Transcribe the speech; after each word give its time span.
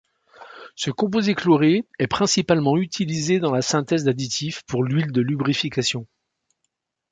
Ce 0.75 0.89
composé 0.89 1.35
chloré 1.35 1.85
est 1.99 2.07
principalement 2.07 2.75
utilisé 2.75 3.39
dans 3.39 3.51
la 3.51 3.61
synthèse 3.61 4.03
d'additifs 4.03 4.63
pour 4.63 4.83
huile 4.83 5.11
de 5.11 5.21
lubrification. 5.21 6.07